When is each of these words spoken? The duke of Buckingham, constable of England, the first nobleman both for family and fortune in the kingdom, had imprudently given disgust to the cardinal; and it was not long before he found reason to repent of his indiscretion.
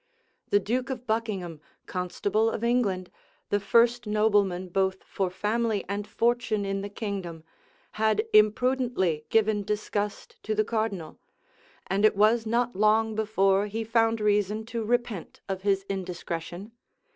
The 0.49 0.59
duke 0.59 0.89
of 0.89 1.05
Buckingham, 1.05 1.61
constable 1.85 2.49
of 2.49 2.63
England, 2.63 3.11
the 3.51 3.59
first 3.59 4.07
nobleman 4.07 4.69
both 4.69 5.03
for 5.03 5.29
family 5.29 5.85
and 5.87 6.07
fortune 6.07 6.65
in 6.65 6.81
the 6.81 6.89
kingdom, 6.89 7.43
had 7.91 8.25
imprudently 8.33 9.25
given 9.29 9.61
disgust 9.63 10.37
to 10.41 10.55
the 10.55 10.65
cardinal; 10.65 11.19
and 11.85 12.03
it 12.03 12.15
was 12.15 12.47
not 12.47 12.75
long 12.75 13.13
before 13.13 13.67
he 13.67 13.83
found 13.83 14.19
reason 14.19 14.65
to 14.65 14.83
repent 14.83 15.41
of 15.47 15.61
his 15.61 15.85
indiscretion. 15.87 16.71